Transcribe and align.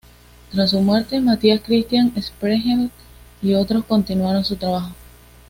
Tras 0.51 0.71
su 0.71 0.81
muerte 0.81 1.19
Matthias 1.19 1.61
Christian 1.63 2.11
Sprengel 2.19 2.89
y 3.39 3.53
otros 3.53 3.85
continuaron 3.85 4.43
su 4.43 4.55
trabajo. 4.55 4.93